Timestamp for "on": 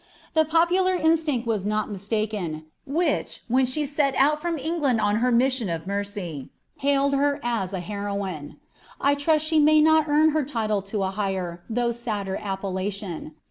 4.99-5.17